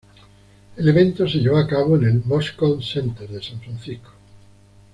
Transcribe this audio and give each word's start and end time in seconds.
El 0.77 0.89
evento 0.89 1.27
se 1.29 1.37
llevó 1.37 1.57
a 1.57 1.67
cabo 1.67 1.95
en 1.95 2.05
el 2.05 2.23
"Moscone 2.25 2.81
Center" 2.81 3.29
de 3.29 3.43
San 3.43 3.61
Francisco. 3.61 4.09